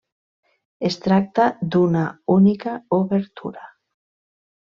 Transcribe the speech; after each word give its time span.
Es 0.87 0.95
tracta 1.07 1.45
d'una 1.75 2.01
única 2.37 2.73
obertura. 2.99 3.69